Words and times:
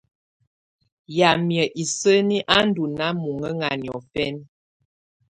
Yamɛ̀á 1.17 1.65
isǝni 1.81 2.37
á 2.55 2.57
ndù 2.67 2.83
nàà 2.97 3.09
mɔŋǝŋa 3.21 3.67
niɔfɛna. 3.81 4.41